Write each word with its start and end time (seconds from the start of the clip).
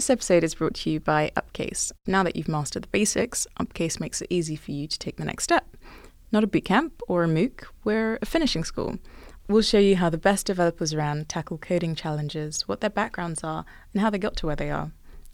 This 0.00 0.08
episode 0.08 0.44
is 0.44 0.54
brought 0.54 0.72
to 0.76 0.90
you 0.90 0.98
by 0.98 1.30
Upcase. 1.36 1.92
Now 2.06 2.22
that 2.22 2.34
you've 2.34 2.48
mastered 2.48 2.84
the 2.84 2.88
basics, 2.88 3.46
Upcase 3.58 4.00
makes 4.00 4.22
it 4.22 4.28
easy 4.30 4.56
for 4.56 4.70
you 4.70 4.88
to 4.88 4.98
take 4.98 5.18
the 5.18 5.26
next 5.26 5.44
step. 5.44 5.76
Not 6.32 6.42
a 6.42 6.46
bootcamp 6.46 6.92
or 7.06 7.22
a 7.22 7.28
MOOC, 7.28 7.64
we're 7.84 8.18
a 8.22 8.24
finishing 8.24 8.64
school. 8.64 8.96
We'll 9.46 9.60
show 9.60 9.78
you 9.78 9.96
how 9.96 10.08
the 10.08 10.16
best 10.16 10.46
developers 10.46 10.94
around 10.94 11.28
tackle 11.28 11.58
coding 11.58 11.94
challenges, 11.94 12.66
what 12.66 12.80
their 12.80 12.88
backgrounds 12.88 13.44
are, 13.44 13.66
and 13.92 14.00
how 14.00 14.08
they 14.08 14.16
got 14.16 14.36
to 14.36 14.46
where 14.46 14.56
they 14.56 14.70
are. 14.70 14.90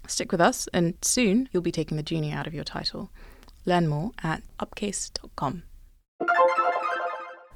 Stick 0.09 0.33
with 0.33 0.41
us, 0.41 0.67
and 0.75 0.95
soon 1.01 1.49
you'll 1.53 1.63
be 1.63 1.71
taking 1.71 1.97
the 1.97 2.03
junior 2.03 2.35
out 2.35 2.49
of 2.49 2.55
your 2.55 2.65
title. 2.65 3.13
Learn 3.67 3.87
more 3.87 4.11
at 4.25 4.43
upcase.com. 4.59 5.63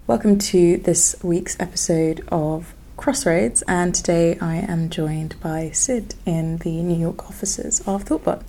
Welcome 0.07 0.39
to 0.39 0.77
this 0.77 1.17
week's 1.25 1.59
episode 1.59 2.25
of 2.31 2.73
Crossroads, 3.01 3.63
and 3.63 3.95
today 3.95 4.37
I 4.43 4.57
am 4.57 4.91
joined 4.91 5.41
by 5.41 5.71
Sid 5.71 6.17
in 6.27 6.59
the 6.59 6.83
New 6.83 7.01
York 7.01 7.31
offices 7.31 7.81
of 7.87 8.05
Thoughtbot. 8.05 8.43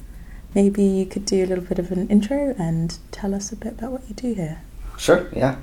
Maybe 0.53 0.83
you 0.83 1.05
could 1.05 1.23
do 1.23 1.45
a 1.45 1.47
little 1.47 1.63
bit 1.63 1.79
of 1.79 1.89
an 1.89 2.09
intro 2.09 2.53
and 2.59 2.97
tell 3.11 3.33
us 3.33 3.53
a 3.53 3.55
bit 3.55 3.79
about 3.79 3.93
what 3.93 4.09
you 4.09 4.13
do 4.13 4.33
here. 4.33 4.61
Sure, 4.97 5.29
yeah. 5.33 5.55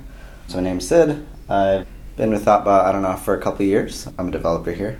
So 0.47 0.55
my 0.55 0.63
name's 0.63 0.87
Sid. 0.87 1.23
I've 1.47 1.85
been 2.17 2.31
with 2.31 2.45
Thoughtbot, 2.45 2.85
I 2.85 2.91
don't 2.91 3.03
know, 3.03 3.15
for 3.15 3.35
a 3.35 3.39
couple 3.39 3.61
of 3.61 3.67
years. 3.67 4.07
I'm 4.17 4.29
a 4.29 4.31
developer 4.31 4.71
here. 4.71 4.99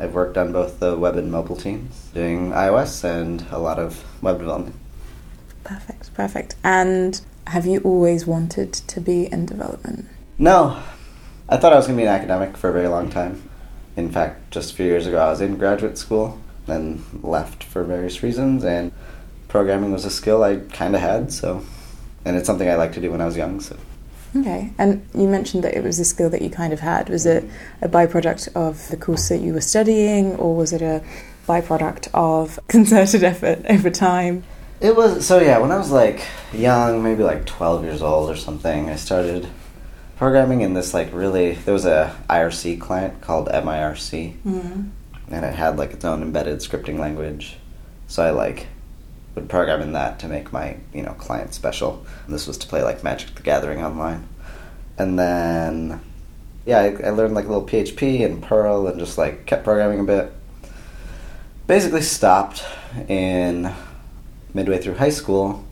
I've 0.00 0.14
worked 0.14 0.36
on 0.36 0.50
both 0.52 0.80
the 0.80 0.98
web 0.98 1.14
and 1.14 1.30
mobile 1.30 1.54
teams, 1.54 2.10
doing 2.12 2.50
iOS 2.50 3.04
and 3.04 3.46
a 3.52 3.58
lot 3.60 3.78
of 3.78 4.04
web 4.20 4.40
development. 4.40 4.74
Perfect, 5.62 6.12
perfect. 6.12 6.56
And 6.64 7.20
have 7.46 7.66
you 7.66 7.78
always 7.84 8.26
wanted 8.26 8.72
to 8.72 9.00
be 9.00 9.26
in 9.30 9.46
development? 9.46 10.06
No, 10.38 10.82
I 11.50 11.56
thought 11.56 11.72
I 11.72 11.76
was 11.76 11.86
going 11.86 11.96
to 11.96 12.02
be 12.02 12.06
an 12.06 12.14
academic 12.14 12.58
for 12.58 12.68
a 12.68 12.72
very 12.72 12.88
long 12.88 13.08
time. 13.08 13.48
In 13.96 14.10
fact, 14.10 14.50
just 14.50 14.72
a 14.72 14.74
few 14.74 14.84
years 14.84 15.06
ago, 15.06 15.18
I 15.18 15.30
was 15.30 15.40
in 15.40 15.56
graduate 15.56 15.96
school, 15.96 16.38
then 16.66 17.02
left 17.22 17.64
for 17.64 17.84
various 17.84 18.22
reasons, 18.22 18.64
and 18.64 18.92
programming 19.48 19.90
was 19.90 20.04
a 20.04 20.10
skill 20.10 20.42
I 20.42 20.56
kind 20.56 20.94
of 20.94 21.00
had, 21.00 21.32
so, 21.32 21.64
and 22.24 22.36
it's 22.36 22.46
something 22.46 22.68
I 22.68 22.74
liked 22.74 22.94
to 22.94 23.00
do 23.00 23.10
when 23.10 23.22
I 23.22 23.24
was 23.24 23.36
young, 23.36 23.60
so. 23.60 23.78
Okay, 24.36 24.74
and 24.76 25.08
you 25.14 25.26
mentioned 25.26 25.64
that 25.64 25.74
it 25.74 25.82
was 25.82 25.98
a 25.98 26.04
skill 26.04 26.28
that 26.30 26.42
you 26.42 26.50
kind 26.50 26.74
of 26.74 26.80
had. 26.80 27.08
Was 27.08 27.24
it 27.24 27.48
a 27.80 27.88
byproduct 27.88 28.54
of 28.54 28.86
the 28.88 28.98
course 28.98 29.30
that 29.30 29.38
you 29.38 29.54
were 29.54 29.62
studying, 29.62 30.36
or 30.36 30.54
was 30.54 30.74
it 30.74 30.82
a 30.82 31.02
byproduct 31.48 32.08
of 32.12 32.60
concerted 32.68 33.24
effort 33.24 33.64
over 33.70 33.88
time? 33.88 34.44
It 34.82 34.94
was, 34.94 35.26
so 35.26 35.40
yeah, 35.40 35.56
when 35.58 35.72
I 35.72 35.78
was 35.78 35.90
like 35.90 36.24
young, 36.52 37.02
maybe 37.02 37.22
like 37.22 37.46
12 37.46 37.84
years 37.84 38.02
old 38.02 38.28
or 38.28 38.36
something, 38.36 38.90
I 38.90 38.96
started 38.96 39.48
programming 40.18 40.62
in 40.62 40.74
this 40.74 40.92
like 40.92 41.12
really 41.12 41.52
there 41.52 41.72
was 41.72 41.86
a 41.86 42.14
IRC 42.28 42.80
client 42.80 43.20
called 43.20 43.46
MIRC, 43.48 44.34
mm-hmm. 44.42 44.88
and 45.30 45.44
it 45.44 45.54
had 45.54 45.78
like 45.78 45.92
its 45.92 46.04
own 46.04 46.22
embedded 46.22 46.58
scripting 46.58 46.98
language. 46.98 47.56
So 48.08 48.22
I 48.22 48.30
like 48.30 48.66
would 49.34 49.48
program 49.48 49.80
in 49.80 49.92
that 49.92 50.18
to 50.18 50.28
make 50.28 50.52
my 50.52 50.76
you 50.92 51.02
know 51.02 51.12
client 51.12 51.54
special. 51.54 52.04
And 52.26 52.34
this 52.34 52.46
was 52.46 52.58
to 52.58 52.66
play 52.66 52.82
like 52.82 53.04
Magic 53.04 53.34
the 53.34 53.42
Gathering 53.42 53.82
online, 53.82 54.28
and 54.98 55.18
then 55.18 56.00
yeah, 56.66 56.80
I, 56.80 57.06
I 57.06 57.10
learned 57.10 57.34
like 57.34 57.46
a 57.46 57.48
little 57.48 57.66
PHP 57.66 58.24
and 58.24 58.42
Perl 58.42 58.88
and 58.88 58.98
just 58.98 59.16
like 59.16 59.46
kept 59.46 59.64
programming 59.64 60.00
a 60.00 60.04
bit. 60.04 60.32
Basically 61.68 62.02
stopped 62.02 62.64
in 63.08 63.72
midway 64.52 64.78
through 64.78 64.94
high 64.94 65.10
school 65.10 65.64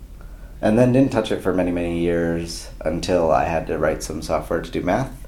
and 0.61 0.79
then 0.79 0.93
didn't 0.93 1.13
touch 1.13 1.31
it 1.31 1.41
for 1.41 1.53
many 1.53 1.71
many 1.71 2.01
years 2.01 2.71
until 2.81 3.31
I 3.31 3.45
had 3.45 3.67
to 3.69 3.79
write 3.79 4.03
some 4.03 4.23
software 4.23 4.63
to 4.63 4.71
do 4.71 4.83
math. 4.83 5.27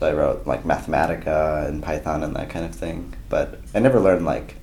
I 0.00 0.12
wrote 0.12 0.46
like 0.46 0.62
Mathematica 0.62 1.66
and 1.66 1.82
Python 1.82 2.22
and 2.22 2.36
that 2.36 2.50
kind 2.50 2.64
of 2.64 2.74
thing, 2.74 3.14
but 3.28 3.60
I 3.74 3.80
never 3.80 3.98
learned 3.98 4.24
like 4.24 4.56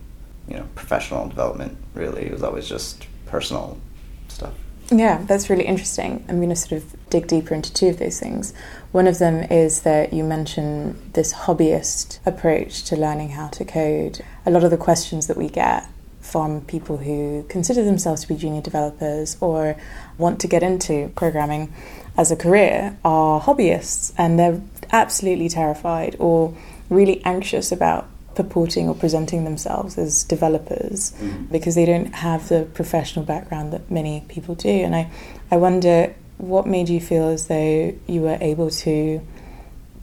you 0.48 0.56
know 0.58 0.67
professional 0.76 1.28
development. 1.28 1.78
Really, 1.94 2.26
it 2.26 2.31
was 2.31 2.44
always 2.44 2.67
just 2.67 3.08
personal 3.26 3.80
stuff. 4.28 4.53
Yeah, 4.92 5.23
that's 5.23 5.50
really 5.50 5.66
interesting. 5.66 6.23
I'm 6.30 6.38
going 6.38 6.50
to 6.50 6.56
sort 6.56 6.83
of 6.83 6.95
dig 7.09 7.28
deeper 7.28 7.56
into 7.56 7.73
two 7.73 7.88
of 7.88 7.98
those 7.98 8.20
things. 8.20 8.53
One 8.92 9.08
of 9.08 9.17
them 9.17 9.43
is 9.52 9.82
that 9.82 10.14
you 10.14 10.23
mention 10.23 11.11
this 11.14 11.33
hobbyist 11.33 12.20
approach 12.26 12.83
to 12.86 12.95
learning 12.95 13.30
how 13.30 13.48
to 13.48 13.66
code. 13.66 14.23
A 14.45 14.52
lot 14.52 14.64
of 14.64 14.70
the 14.70 14.77
questions 14.77 15.26
that 15.26 15.37
we 15.37 15.49
get 15.49 15.87
from 16.25 16.61
people 16.61 16.97
who 16.97 17.45
consider 17.49 17.83
themselves 17.83 18.23
to 18.23 18.27
be 18.27 18.36
junior 18.36 18.61
developers 18.61 19.37
or 19.41 19.75
want 20.17 20.39
to 20.41 20.47
get 20.47 20.63
into 20.63 21.09
programming 21.15 21.73
as 22.17 22.31
a 22.31 22.36
career 22.36 22.97
are 23.05 23.39
hobbyists 23.39 24.13
and 24.17 24.39
they're 24.39 24.59
absolutely 24.91 25.47
terrified 25.47 26.15
or 26.19 26.53
really 26.89 27.23
anxious 27.25 27.71
about 27.71 28.08
purporting 28.33 28.89
or 28.89 28.95
presenting 28.95 29.45
themselves 29.45 29.97
as 29.97 30.23
developers 30.23 31.11
mm-hmm. 31.11 31.45
because 31.45 31.75
they 31.75 31.86
don't 31.86 32.13
have 32.13 32.49
the 32.49 32.67
professional 32.73 33.23
background 33.23 33.71
that 33.71 33.89
many 33.89 34.23
people 34.27 34.55
do. 34.55 34.69
And 34.69 34.95
I, 34.95 35.09
I 35.52 35.57
wonder 35.57 36.13
what 36.37 36.67
made 36.67 36.89
you 36.89 36.99
feel 36.99 37.30
as 37.30 37.47
though 37.47 37.93
you 38.07 38.21
were 38.21 38.37
able 38.42 38.69
to 38.69 39.21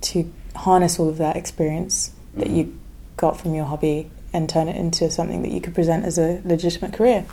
to 0.01 0.33
harness 0.57 0.99
all 0.99 1.09
of 1.09 1.19
that 1.19 1.37
experience 1.37 2.09
mm-hmm. 2.09 2.41
that 2.41 2.51
you 2.51 2.79
got 3.17 3.39
from 3.39 3.55
your 3.55 3.65
hobby 3.65 4.11
and 4.33 4.49
turn 4.49 4.69
it 4.69 4.77
into 4.77 5.11
something 5.11 5.43
that 5.43 5.51
you 5.51 5.61
could 5.61 5.75
present 5.75 6.05
as 6.05 6.19
a 6.19 6.41
legitimate 6.45 6.93
career? 6.93 7.27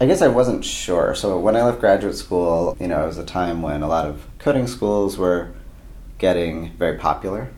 I 0.00 0.06
guess 0.06 0.22
I 0.22 0.28
wasn't 0.28 0.64
sure. 0.64 1.14
So 1.14 1.38
when 1.38 1.56
I 1.56 1.62
left 1.62 1.80
graduate 1.80 2.14
school, 2.14 2.76
you 2.80 2.88
know, 2.88 3.04
it 3.04 3.06
was 3.06 3.18
a 3.18 3.24
time 3.24 3.60
when 3.60 3.82
a 3.82 3.88
lot 3.88 4.06
of 4.06 4.26
coding 4.38 4.66
schools 4.66 5.18
were 5.18 5.52
getting 6.18 6.72
very 6.72 6.96
popular. 6.96 7.50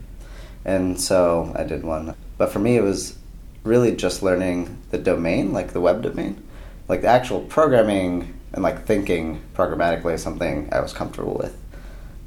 And 0.65 0.99
so 0.99 1.53
I 1.55 1.63
did 1.63 1.83
one. 1.83 2.15
But 2.37 2.51
for 2.51 2.59
me, 2.59 2.75
it 2.75 2.81
was 2.81 3.17
really 3.63 3.95
just 3.95 4.21
learning 4.21 4.77
the 4.91 4.97
domain, 4.97 5.53
like 5.53 5.71
the 5.71 5.81
web 5.81 6.01
domain. 6.01 6.43
Like 6.89 7.01
the 7.01 7.07
actual 7.07 7.41
programming 7.41 8.37
and 8.51 8.61
like 8.61 8.85
thinking 8.85 9.41
programmatically 9.53 10.13
is 10.13 10.21
something 10.21 10.69
I 10.71 10.81
was 10.81 10.91
comfortable 10.91 11.35
with. 11.35 11.57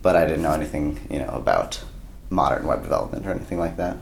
But 0.01 0.17
I 0.17 0.25
didn't 0.25 0.43
know 0.43 0.53
anything, 0.53 1.07
you 1.11 1.19
know, 1.19 1.29
about 1.29 1.83
modern 2.31 2.67
web 2.67 2.83
development 2.83 3.27
or 3.27 3.31
anything 3.31 3.59
like 3.59 3.77
that. 3.77 3.99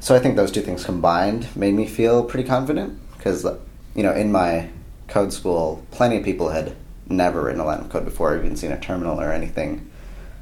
So 0.00 0.14
I 0.14 0.18
think 0.18 0.36
those 0.36 0.52
two 0.52 0.60
things 0.60 0.84
combined 0.84 1.48
made 1.56 1.74
me 1.74 1.86
feel 1.86 2.22
pretty 2.24 2.48
confident 2.48 2.98
because, 3.16 3.44
you 3.94 4.02
know, 4.02 4.12
in 4.12 4.30
my 4.30 4.68
code 5.08 5.32
school, 5.32 5.84
plenty 5.90 6.18
of 6.18 6.24
people 6.24 6.50
had 6.50 6.76
never 7.08 7.42
written 7.42 7.60
a 7.60 7.64
line 7.64 7.80
of 7.80 7.88
code 7.88 8.04
before, 8.04 8.34
or 8.34 8.38
even 8.38 8.56
seen 8.56 8.72
a 8.72 8.80
terminal 8.80 9.20
or 9.20 9.32
anything. 9.32 9.90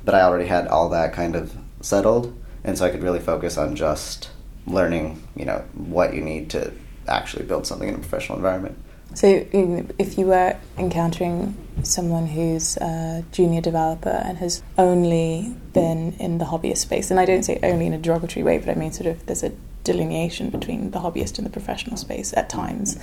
But 0.04 0.14
I 0.14 0.22
already 0.22 0.46
had 0.46 0.66
all 0.66 0.88
that 0.90 1.12
kind 1.12 1.36
of 1.36 1.56
settled, 1.80 2.38
and 2.62 2.76
so 2.76 2.84
I 2.84 2.90
could 2.90 3.02
really 3.02 3.20
focus 3.20 3.56
on 3.56 3.76
just 3.76 4.30
learning, 4.66 5.22
you 5.36 5.44
know, 5.44 5.64
what 5.74 6.14
you 6.14 6.20
need 6.20 6.50
to 6.50 6.72
actually 7.06 7.44
build 7.44 7.66
something 7.66 7.88
in 7.88 7.94
a 7.94 7.98
professional 7.98 8.36
environment. 8.36 8.78
So, 9.14 9.46
if 9.52 10.18
you 10.18 10.26
were 10.26 10.56
encountering 10.76 11.56
someone 11.82 12.26
who's 12.26 12.76
a 12.78 13.24
junior 13.32 13.60
developer 13.60 14.08
and 14.08 14.38
has 14.38 14.62
only 14.78 15.56
been 15.72 16.14
in 16.14 16.38
the 16.38 16.46
hobbyist 16.46 16.78
space, 16.78 17.10
and 17.10 17.20
I 17.20 17.24
don't 17.24 17.44
say 17.44 17.60
only 17.62 17.86
in 17.86 17.92
a 17.92 17.98
derogatory 17.98 18.42
way, 18.42 18.58
but 18.58 18.68
I 18.68 18.74
mean 18.74 18.92
sort 18.92 19.06
of 19.06 19.26
there's 19.26 19.42
a 19.42 19.52
delineation 19.84 20.50
between 20.50 20.90
the 20.90 20.98
hobbyist 20.98 21.38
and 21.38 21.46
the 21.46 21.50
professional 21.50 21.96
space 21.96 22.32
at 22.36 22.48
times. 22.48 22.98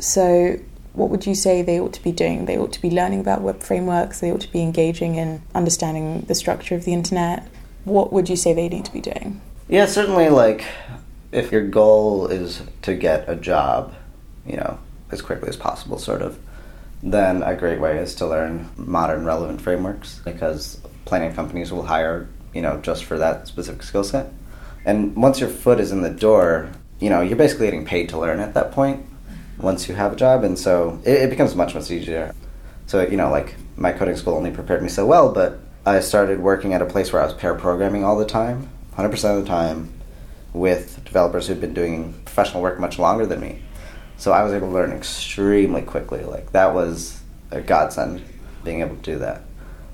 So, 0.00 0.58
what 0.94 1.10
would 1.10 1.26
you 1.26 1.34
say 1.34 1.62
they 1.62 1.80
ought 1.80 1.92
to 1.94 2.02
be 2.02 2.12
doing? 2.12 2.46
They 2.46 2.58
ought 2.58 2.72
to 2.72 2.82
be 2.82 2.90
learning 2.90 3.20
about 3.20 3.42
web 3.42 3.60
frameworks, 3.62 4.20
they 4.20 4.32
ought 4.32 4.40
to 4.42 4.52
be 4.52 4.62
engaging 4.62 5.14
in 5.14 5.42
understanding 5.54 6.22
the 6.22 6.34
structure 6.34 6.74
of 6.74 6.84
the 6.84 6.92
internet. 6.92 7.46
What 7.84 8.12
would 8.12 8.28
you 8.28 8.36
say 8.36 8.52
they 8.52 8.68
need 8.68 8.84
to 8.86 8.92
be 8.92 9.00
doing? 9.00 9.40
Yeah, 9.68 9.86
certainly, 9.86 10.28
like, 10.28 10.64
if 11.32 11.50
your 11.50 11.66
goal 11.66 12.26
is 12.26 12.62
to 12.82 12.94
get 12.94 13.28
a 13.28 13.34
job, 13.34 13.94
you 14.46 14.56
know, 14.56 14.78
as 15.12 15.22
quickly 15.22 15.48
as 15.48 15.56
possible, 15.56 15.98
sort 15.98 16.22
of, 16.22 16.38
then 17.02 17.42
a 17.42 17.54
great 17.54 17.80
way 17.80 17.98
is 17.98 18.14
to 18.16 18.26
learn 18.26 18.68
modern 18.76 19.24
relevant 19.24 19.60
frameworks 19.60 20.20
because 20.24 20.80
of 21.12 21.34
companies 21.34 21.70
will 21.70 21.84
hire, 21.84 22.26
you 22.54 22.62
know, 22.62 22.80
just 22.80 23.04
for 23.04 23.18
that 23.18 23.46
specific 23.46 23.82
skill 23.82 24.02
set. 24.02 24.32
And 24.84 25.14
once 25.14 25.40
your 25.40 25.50
foot 25.50 25.78
is 25.78 25.92
in 25.92 26.00
the 26.00 26.10
door, 26.10 26.70
you 27.00 27.10
know, 27.10 27.20
you're 27.20 27.36
basically 27.36 27.66
getting 27.66 27.84
paid 27.84 28.08
to 28.10 28.18
learn 28.18 28.40
at 28.40 28.54
that 28.54 28.72
point 28.72 29.04
once 29.58 29.88
you 29.88 29.94
have 29.94 30.14
a 30.14 30.16
job. 30.16 30.42
And 30.42 30.58
so 30.58 31.00
it, 31.04 31.24
it 31.24 31.30
becomes 31.30 31.54
much, 31.54 31.74
much 31.74 31.90
easier. 31.90 32.34
So, 32.86 33.06
you 33.06 33.16
know, 33.16 33.30
like 33.30 33.54
my 33.76 33.92
coding 33.92 34.16
school 34.16 34.34
only 34.34 34.50
prepared 34.50 34.82
me 34.82 34.88
so 34.88 35.04
well, 35.04 35.32
but 35.32 35.60
I 35.84 36.00
started 36.00 36.40
working 36.40 36.72
at 36.72 36.80
a 36.80 36.86
place 36.86 37.12
where 37.12 37.20
I 37.20 37.26
was 37.26 37.34
pair 37.34 37.54
programming 37.54 38.04
all 38.04 38.16
the 38.16 38.24
time, 38.24 38.70
100% 38.96 39.12
of 39.36 39.44
the 39.44 39.48
time, 39.48 39.92
with 40.52 41.04
developers 41.04 41.46
who'd 41.46 41.60
been 41.60 41.74
doing 41.74 42.14
professional 42.24 42.62
work 42.62 42.78
much 42.78 42.98
longer 42.98 43.26
than 43.26 43.40
me. 43.40 43.62
So 44.22 44.30
I 44.30 44.44
was 44.44 44.52
able 44.52 44.68
to 44.68 44.72
learn 44.72 44.92
extremely 44.92 45.82
quickly. 45.82 46.22
Like 46.22 46.52
that 46.52 46.74
was 46.74 47.20
a 47.50 47.60
godsend 47.60 48.22
being 48.62 48.80
able 48.80 48.94
to 48.94 49.02
do 49.02 49.18
that. 49.18 49.42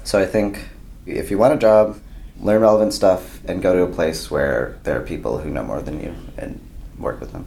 So 0.05 0.21
I 0.21 0.27
think 0.27 0.69
if 1.07 1.31
you 1.31 1.39
want 1.39 1.55
a 1.55 1.57
job, 1.57 1.99
learn 2.39 2.61
relevant 2.61 2.93
stuff 2.93 3.43
and 3.47 3.63
go 3.63 3.75
to 3.75 3.91
a 3.91 3.95
place 3.95 4.31
where 4.31 4.79
there 4.83 5.01
are 5.01 5.03
people 5.03 5.39
who 5.39 5.49
know 5.49 5.63
more 5.63 5.81
than 5.81 5.99
you 5.99 6.15
and 6.37 6.61
work 6.99 7.21
with 7.21 7.33
them. 7.33 7.47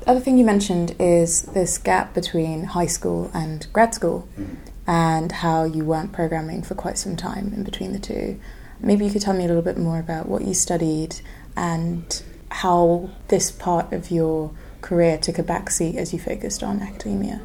The 0.00 0.12
other 0.12 0.20
thing 0.20 0.38
you 0.38 0.44
mentioned 0.46 0.96
is 0.98 1.42
this 1.42 1.76
gap 1.76 2.14
between 2.14 2.64
high 2.64 2.86
school 2.86 3.30
and 3.34 3.66
grad 3.70 3.92
school 3.92 4.26
mm-hmm. 4.38 4.54
and 4.86 5.30
how 5.30 5.64
you 5.64 5.84
weren't 5.84 6.12
programming 6.12 6.62
for 6.62 6.74
quite 6.74 6.96
some 6.96 7.14
time 7.14 7.52
in 7.54 7.62
between 7.62 7.92
the 7.92 7.98
two. 7.98 8.40
Maybe 8.80 9.04
you 9.04 9.12
could 9.12 9.20
tell 9.20 9.34
me 9.34 9.44
a 9.44 9.48
little 9.48 9.60
bit 9.60 9.76
more 9.76 9.98
about 9.98 10.30
what 10.30 10.46
you 10.46 10.54
studied 10.54 11.20
and 11.58 12.22
how 12.50 13.10
this 13.28 13.50
part 13.50 13.92
of 13.92 14.10
your 14.10 14.52
career 14.80 15.18
took 15.18 15.38
a 15.38 15.42
backseat 15.42 15.96
as 15.96 16.12
you 16.12 16.18
focused 16.18 16.62
on 16.62 16.80
academia? 16.80 17.40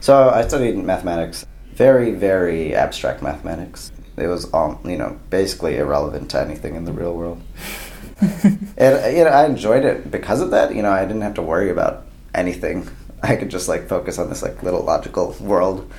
So 0.00 0.30
I 0.30 0.46
studied 0.46 0.76
mathematics, 0.76 1.46
very, 1.74 2.12
very 2.12 2.74
abstract 2.74 3.22
mathematics. 3.22 3.92
It 4.16 4.26
was 4.26 4.50
all, 4.52 4.80
you 4.84 4.98
know, 4.98 5.18
basically 5.30 5.76
irrelevant 5.76 6.30
to 6.32 6.40
anything 6.40 6.74
in 6.74 6.84
the 6.84 6.92
real 6.92 7.14
world. 7.14 7.40
and 8.20 8.70
uh, 8.78 9.08
you 9.08 9.24
know, 9.24 9.30
I 9.30 9.46
enjoyed 9.46 9.84
it 9.84 10.10
because 10.10 10.40
of 10.40 10.50
that. 10.50 10.74
You 10.74 10.82
know, 10.82 10.90
I 10.90 11.04
didn't 11.04 11.22
have 11.22 11.34
to 11.34 11.42
worry 11.42 11.70
about 11.70 12.06
anything. 12.34 12.88
I 13.22 13.36
could 13.36 13.50
just 13.50 13.68
like 13.68 13.88
focus 13.88 14.18
on 14.18 14.28
this 14.28 14.42
like 14.42 14.62
little 14.62 14.82
logical 14.82 15.36
world. 15.40 15.90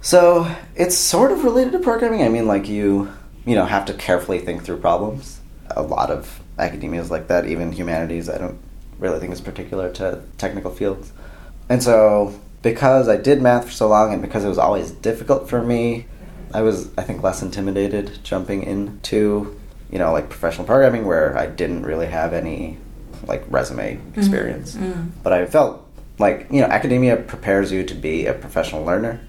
So 0.00 0.50
it's 0.74 0.96
sort 0.96 1.32
of 1.32 1.44
related 1.44 1.72
to 1.72 1.78
programming. 1.78 2.22
I 2.22 2.28
mean, 2.28 2.46
like 2.46 2.68
you, 2.68 3.10
you 3.46 3.54
know, 3.54 3.64
have 3.64 3.86
to 3.86 3.94
carefully 3.94 4.38
think 4.38 4.64
through 4.64 4.78
problems. 4.78 5.40
A 5.70 5.82
lot 5.82 6.10
of 6.10 6.40
academia 6.58 7.00
is 7.00 7.10
like 7.10 7.28
that. 7.28 7.46
Even 7.46 7.72
humanities, 7.72 8.28
I 8.28 8.38
don't 8.38 8.58
really 9.04 9.20
think 9.20 9.32
is 9.32 9.40
particular 9.40 9.92
to 9.92 10.22
technical 10.38 10.70
fields. 10.70 11.12
And 11.68 11.82
so, 11.82 12.38
because 12.62 13.08
I 13.08 13.16
did 13.16 13.40
math 13.40 13.66
for 13.66 13.70
so 13.70 13.88
long, 13.88 14.12
and 14.12 14.20
because 14.20 14.44
it 14.44 14.48
was 14.48 14.58
always 14.58 14.90
difficult 14.90 15.48
for 15.48 15.62
me, 15.62 16.06
I 16.52 16.62
was, 16.62 16.90
I 16.98 17.02
think, 17.02 17.22
less 17.22 17.42
intimidated 17.42 18.18
jumping 18.22 18.62
into 18.62 19.56
you 19.94 20.00
know, 20.00 20.12
like 20.12 20.28
professional 20.28 20.66
programming 20.66 21.06
where 21.06 21.38
I 21.38 21.46
didn't 21.46 21.84
really 21.84 22.06
have 22.06 22.32
any 22.32 22.78
like 23.28 23.44
resume 23.48 23.96
mm-hmm. 23.96 24.18
experience. 24.18 24.74
Mm-hmm. 24.74 25.10
But 25.22 25.32
I 25.32 25.46
felt 25.46 25.88
like, 26.18 26.48
you 26.50 26.60
know, 26.60 26.66
academia 26.66 27.16
prepares 27.16 27.70
you 27.70 27.84
to 27.84 27.94
be 27.94 28.26
a 28.26 28.34
professional 28.34 28.84
learner. 28.84 29.20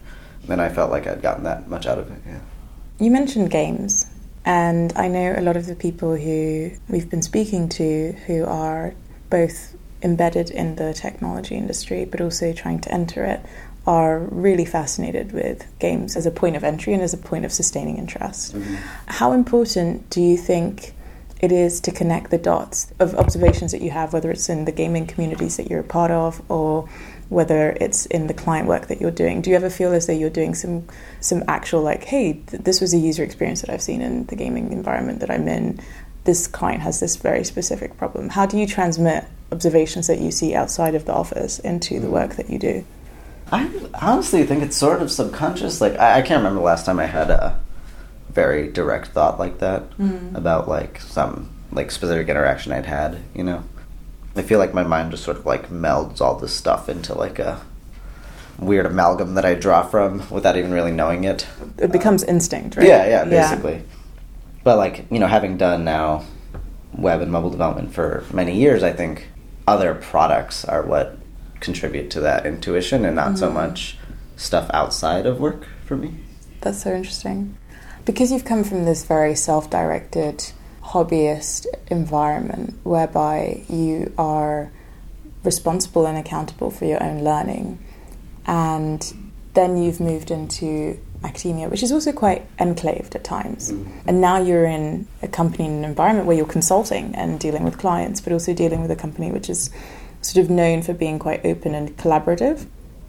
And 0.50 0.60
I 0.60 0.69
felt 0.69 0.89
like 0.89 1.06
I'd 1.06 1.22
gotten 1.22 1.44
that 1.44 1.69
much 1.69 1.86
out 1.86 2.00
of 2.00 2.10
it, 2.12 2.19
yeah. 2.25 2.39
You 3.00 3.12
mentioned 3.12 3.51
games, 3.51 4.06
and 4.45 4.94
I 4.95 5.07
know 5.07 5.36
a 5.38 5.42
lot 5.42 5.57
of 5.57 5.66
the 5.66 5.75
people 5.75 6.16
who 6.16 6.72
we've 6.88 7.10
been 7.10 7.22
speaking 7.22 7.68
to 7.69 8.13
who 8.25 8.45
are 8.45 8.94
both 9.35 9.75
embedded 10.01 10.49
in 10.49 10.75
the 10.75 10.93
technology 10.93 11.55
industry 11.55 12.05
but 12.05 12.21
also 12.21 12.53
trying 12.53 12.79
to 12.79 12.91
enter 13.01 13.23
it 13.25 13.41
are 13.87 14.19
really 14.45 14.65
fascinated 14.65 15.31
with 15.31 15.59
games 15.79 16.15
as 16.15 16.25
a 16.25 16.31
point 16.31 16.55
of 16.55 16.63
entry 16.63 16.93
and 16.93 17.03
as 17.03 17.13
a 17.13 17.17
point 17.17 17.45
of 17.45 17.51
sustaining 17.51 17.97
interest. 17.97 18.55
Mm-hmm. 18.55 18.75
How 19.07 19.31
important 19.33 20.09
do 20.09 20.21
you 20.21 20.37
think 20.37 20.93
it 21.39 21.51
is 21.51 21.81
to 21.81 21.91
connect 21.91 22.31
the 22.31 22.37
dots 22.37 22.91
of 22.99 23.13
observations 23.15 23.71
that 23.73 23.81
you 23.81 23.91
have, 23.91 24.13
whether 24.13 24.31
it's 24.31 24.49
in 24.49 24.65
the 24.65 24.71
gaming 24.71 25.05
communities 25.05 25.57
that 25.57 25.69
you're 25.69 25.81
a 25.81 25.91
part 25.99 26.11
of 26.11 26.41
or 26.49 26.89
whether 27.29 27.75
it's 27.81 28.05
in 28.07 28.27
the 28.27 28.33
client 28.33 28.67
work 28.67 28.88
that 28.88 29.01
you're 29.01 29.11
doing? 29.11 29.41
Do 29.41 29.49
you 29.49 29.55
ever 29.55 29.69
feel 29.69 29.91
as 29.93 30.07
though 30.07 30.13
you're 30.13 30.38
doing 30.41 30.55
some 30.55 30.88
some 31.19 31.43
actual 31.47 31.81
like, 31.81 32.03
hey, 32.05 32.33
th- 32.33 32.63
this 32.63 32.81
was 32.81 32.93
a 32.93 32.97
user 32.97 33.23
experience 33.23 33.61
that 33.61 33.69
I've 33.69 33.81
seen 33.81 34.01
in 34.01 34.25
the 34.27 34.35
gaming 34.35 34.71
environment 34.71 35.19
that 35.19 35.29
I'm 35.29 35.47
in. 35.47 35.79
This 36.25 36.48
client 36.48 36.81
has 36.81 37.00
this 37.00 37.16
very 37.16 37.44
specific 37.44 37.98
problem. 37.98 38.30
How 38.30 38.45
do 38.45 38.57
you 38.57 38.68
transmit 38.68 39.25
observations 39.51 40.07
that 40.07 40.19
you 40.19 40.31
see 40.31 40.54
outside 40.54 40.95
of 40.95 41.06
the 41.06 41.13
office 41.13 41.60
into 41.60 42.00
the 42.00 42.10
work 42.10 42.36
that 42.36 42.50
you 42.50 42.60
do? 42.60 42.86
I 43.51 43.69
honestly 44.01 44.44
think 44.44 44.63
it's 44.63 44.75
sort 44.75 45.01
of 45.01 45.12
subconscious. 45.12 45.81
Like 45.81 45.98
I, 46.00 46.19
I 46.19 46.22
can't 46.22 46.39
remember 46.39 46.60
the 46.60 46.66
last 46.66 46.86
time 46.86 47.00
I 47.00 47.06
had 47.06 47.30
a 47.30 47.60
very 48.31 48.72
direct 48.72 49.10
thought 49.10 49.39
like 49.39 49.60
that 49.60 49.89
mm. 49.98 50.36
about 50.36 50.68
like 50.68 51.00
some 51.00 51.50
like 51.72 51.92
specific 51.92 52.27
interaction 52.27 52.72
I'd 52.72 52.86
had. 52.86 53.19
You 53.33 53.44
know, 53.44 53.63
I 54.36 54.42
feel 54.42 54.60
like 54.60 54.74
my 54.74 54.83
mind 54.83 55.12
just 55.12 55.24
sort 55.24 55.38
of 55.38 55.45
like 55.45 55.69
melds 55.69 56.22
all 56.22 56.36
this 56.36 56.54
stuff 56.54 56.89
into 56.89 57.13
like 57.13 57.39
a 57.39 57.62
weird 58.60 58.86
amalgam 58.86 59.36
that 59.36 59.45
I 59.45 59.54
draw 59.54 59.83
from 59.83 60.27
without 60.30 60.57
even 60.57 60.72
really 60.72 60.92
knowing 60.92 61.24
it. 61.24 61.48
It 61.77 61.92
becomes 61.92 62.24
um, 62.24 62.30
instinct, 62.30 62.77
right? 62.77 62.88
Yeah, 62.88 63.07
yeah, 63.07 63.25
basically. 63.25 63.74
Yeah. 63.75 63.94
But 64.65 64.77
like 64.77 65.06
you 65.12 65.19
know, 65.19 65.27
having 65.27 65.57
done 65.57 65.85
now 65.85 66.25
web 66.91 67.21
and 67.21 67.31
mobile 67.31 67.51
development 67.51 67.94
for 67.94 68.25
many 68.33 68.57
years, 68.57 68.83
I 68.83 68.91
think 68.91 69.29
other 69.67 69.94
products 69.94 70.65
are 70.65 70.81
what 70.81 71.17
contribute 71.59 72.09
to 72.12 72.21
that 72.21 72.45
intuition 72.45 73.06
and 73.06 73.15
not 73.15 73.27
mm-hmm. 73.27 73.38
so 73.38 73.51
much 73.51 73.97
stuff 74.35 74.69
outside 74.73 75.25
of 75.25 75.39
work 75.39 75.67
for 75.85 75.95
me. 75.95 76.15
That's 76.62 76.81
so 76.81 76.94
interesting. 76.94 77.56
Because 78.06 78.31
you've 78.31 78.44
come 78.44 78.63
from 78.63 78.85
this 78.85 79.06
very 79.06 79.35
self 79.35 79.69
directed, 79.69 80.51
hobbyist 80.81 81.67
environment 81.91 82.73
whereby 82.83 83.63
you 83.69 84.13
are 84.17 84.71
responsible 85.44 86.07
and 86.07 86.17
accountable 86.17 86.71
for 86.71 86.85
your 86.85 87.03
own 87.03 87.23
learning, 87.23 87.77
and 88.47 89.13
then 89.53 89.77
you've 89.77 90.00
moved 90.00 90.31
into 90.31 91.00
academia, 91.23 91.69
which 91.69 91.83
is 91.83 91.91
also 91.91 92.12
quite 92.12 92.45
enclaved 92.59 93.15
at 93.15 93.23
times. 93.23 93.71
Mm-hmm. 93.71 94.09
And 94.09 94.21
now 94.21 94.38
you're 94.38 94.65
in 94.65 95.07
a 95.21 95.27
company 95.27 95.65
in 95.65 95.71
an 95.71 95.85
environment 95.85 96.27
where 96.27 96.35
you're 96.35 96.45
consulting 96.45 97.15
and 97.15 97.39
dealing 97.39 97.63
with 97.63 97.77
clients, 97.77 98.21
but 98.21 98.33
also 98.33 98.53
dealing 98.53 98.81
with 98.81 98.91
a 98.91 98.95
company 98.95 99.31
which 99.31 99.50
is 99.50 99.69
sort 100.21 100.44
of 100.44 100.50
known 100.50 100.81
for 100.81 100.94
being 100.94 101.19
quite 101.19 101.45
open 101.45 101.75
and 101.75 101.95
collaborative. 101.97 102.65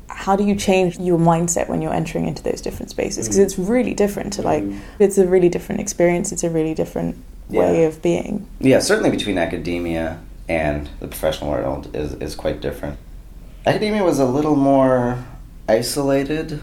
How 0.08 0.36
do 0.36 0.44
you 0.44 0.54
change 0.54 0.98
your 0.98 1.18
mindset 1.18 1.68
when 1.68 1.82
you're 1.82 1.92
entering 1.92 2.26
into 2.26 2.42
those 2.42 2.60
different 2.60 2.90
spaces? 2.90 3.26
Because 3.26 3.38
mm. 3.38 3.44
it's 3.44 3.58
really 3.58 3.94
different 3.94 4.32
to 4.34 4.42
like, 4.42 4.62
mm. 4.62 4.78
it's 4.98 5.18
a 5.18 5.26
really 5.26 5.48
different 5.48 5.80
experience, 5.80 6.32
it's 6.32 6.44
a 6.44 6.50
really 6.50 6.74
different 6.74 7.16
yeah. 7.48 7.60
way 7.60 7.84
of 7.84 8.00
being. 8.02 8.46
Yeah, 8.60 8.78
certainly 8.78 9.10
between 9.10 9.38
academia 9.38 10.20
and 10.48 10.88
the 11.00 11.08
professional 11.08 11.50
world 11.50 11.94
is, 11.94 12.14
is 12.14 12.34
quite 12.34 12.60
different. 12.60 12.98
Academia 13.66 14.04
was 14.04 14.20
a 14.20 14.24
little 14.24 14.54
more 14.54 15.24
isolated. 15.68 16.62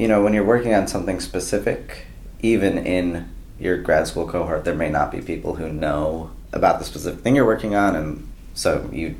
You 0.00 0.08
know, 0.08 0.22
when 0.22 0.32
you're 0.32 0.44
working 0.44 0.72
on 0.72 0.86
something 0.86 1.20
specific, 1.20 2.06
even 2.40 2.78
in 2.78 3.28
your 3.58 3.76
grad 3.76 4.06
school 4.06 4.26
cohort, 4.26 4.64
there 4.64 4.74
may 4.74 4.88
not 4.88 5.12
be 5.12 5.20
people 5.20 5.56
who 5.56 5.68
know 5.68 6.30
about 6.54 6.78
the 6.78 6.86
specific 6.86 7.20
thing 7.20 7.36
you're 7.36 7.44
working 7.44 7.74
on, 7.74 7.94
and 7.94 8.26
so 8.54 8.88
you 8.90 9.16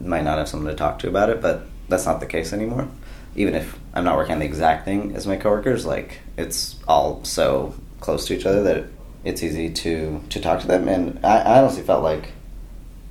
might 0.00 0.24
not 0.24 0.38
have 0.38 0.48
someone 0.48 0.72
to 0.72 0.76
talk 0.76 0.98
to 0.98 1.08
about 1.08 1.30
it, 1.30 1.40
but 1.40 1.68
that's 1.88 2.04
not 2.04 2.18
the 2.18 2.26
case 2.26 2.52
anymore. 2.52 2.88
Even 3.36 3.54
if 3.54 3.78
I'm 3.94 4.02
not 4.02 4.16
working 4.16 4.32
on 4.32 4.40
the 4.40 4.44
exact 4.44 4.84
thing 4.84 5.14
as 5.14 5.24
my 5.24 5.36
coworkers, 5.36 5.86
like 5.86 6.18
it's 6.36 6.82
all 6.88 7.22
so 7.22 7.72
close 8.00 8.26
to 8.26 8.36
each 8.36 8.44
other 8.44 8.64
that 8.64 8.86
it's 9.22 9.40
easy 9.40 9.70
to 9.70 10.20
to 10.30 10.40
talk 10.40 10.58
to 10.62 10.66
them. 10.66 10.88
And 10.88 11.24
I, 11.24 11.42
I 11.42 11.60
honestly 11.60 11.84
felt 11.84 12.02
like 12.02 12.32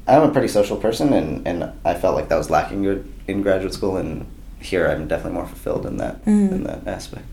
I'm 0.09 0.23
a 0.23 0.33
pretty 0.33 0.49
social 0.49 0.75
person, 0.75 1.13
and 1.13 1.47
and 1.47 1.71
I 1.85 1.93
felt 1.93 2.15
like 2.15 2.27
that 2.27 2.37
was 2.37 2.49
lacking 2.49 2.83
in 3.29 3.41
graduate 3.41 3.73
school, 3.73 3.95
and 3.95 4.25
here 4.63 4.87
I'm 4.87 5.07
definitely 5.07 5.33
more 5.33 5.47
fulfilled 5.47 5.85
in 5.85 5.97
that 5.97 6.23
mm. 6.25 6.51
in 6.51 6.63
that 6.63 6.87
aspect. 6.87 7.25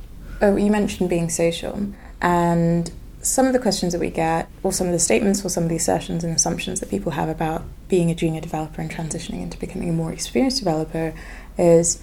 Oh, 0.43 0.57
you 0.57 0.71
mentioned 0.71 1.11
being 1.11 1.29
social, 1.29 1.93
and 2.21 2.91
some 3.23 3.47
of 3.47 3.53
the 3.53 3.59
questions 3.59 3.93
that 3.93 3.99
we 3.99 4.11
get, 4.11 4.49
or 4.63 4.73
some 4.73 4.87
of 4.87 4.93
the 4.93 4.99
statements, 4.99 5.45
or 5.45 5.51
some 5.51 5.65
of 5.65 5.69
the 5.69 5.77
assertions 5.77 6.25
and 6.25 6.35
assumptions 6.35 6.81
that 6.81 6.89
people 6.89 7.13
have 7.13 7.29
about 7.29 7.63
being 7.89 8.11
a 8.11 8.15
junior 8.15 8.41
developer 8.41 8.81
and 8.81 8.91
transitioning 8.91 9.43
into 9.43 9.59
becoming 9.59 9.91
a 9.91 9.93
more 9.93 10.13
experienced 10.13 10.59
developer 10.59 11.13
is 11.59 12.01